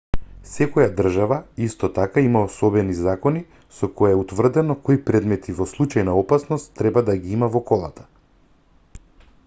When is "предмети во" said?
5.09-5.67